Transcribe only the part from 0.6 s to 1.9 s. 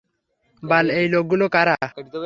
বাল, এই লোকগুলো কারা?